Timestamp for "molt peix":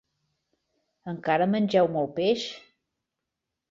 1.99-2.51